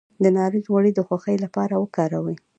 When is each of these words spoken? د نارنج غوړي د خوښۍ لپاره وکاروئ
د 0.23 0.25
نارنج 0.35 0.65
غوړي 0.71 0.91
د 0.93 0.99
خوښۍ 1.07 1.37
لپاره 1.45 1.73
وکاروئ 1.83 2.37